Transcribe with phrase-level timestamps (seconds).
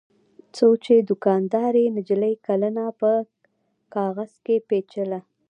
[0.55, 3.11] څو چې دوکاندارې نجلۍ کلنه په
[3.93, 5.19] کاغذ کې پېچله.